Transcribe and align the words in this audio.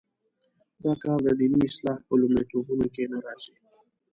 دا 0.83 0.93
کار 1.01 1.19
د 1.25 1.27
دیني 1.39 1.59
اصلاح 1.69 1.97
په 2.07 2.13
لومړیتوبونو 2.21 2.85
کې 2.93 3.03
نه 3.11 3.17
راځي. 3.25 3.55